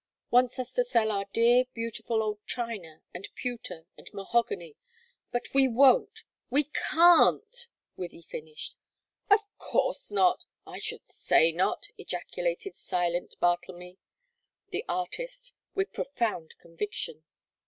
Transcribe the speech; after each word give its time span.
"Wants 0.31 0.57
us 0.57 0.73
to 0.73 0.83
sell 0.83 1.11
our 1.11 1.25
dear, 1.31 1.65
beautiful 1.75 2.23
old 2.23 2.39
china 2.47 3.03
and 3.13 3.29
pewter 3.35 3.85
and 3.95 4.09
mahogany. 4.15 4.75
But 5.29 5.49
we 5.53 5.67
won't 5.67 6.23
we 6.49 6.71
can't!" 6.73 7.67
Wythie 7.99 8.23
finished. 8.25 8.75
"Of 9.29 9.41
course 9.59 10.09
not; 10.09 10.45
I 10.65 10.79
should 10.79 11.05
say 11.05 11.51
not!" 11.51 11.89
ejaculated 11.99 12.75
silent 12.75 13.35
Bartlemy, 13.39 13.99
the 14.71 14.83
artist, 14.89 15.53
with 15.75 15.93
profound 15.93 16.57
conviction. 16.57 17.23